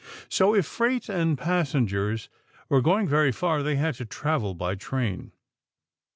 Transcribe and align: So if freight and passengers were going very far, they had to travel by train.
So 0.29 0.55
if 0.55 0.65
freight 0.65 1.09
and 1.09 1.37
passengers 1.37 2.27
were 2.69 2.81
going 2.81 3.07
very 3.07 3.31
far, 3.31 3.61
they 3.61 3.75
had 3.75 3.93
to 3.97 4.05
travel 4.05 4.55
by 4.55 4.73
train. 4.73 5.31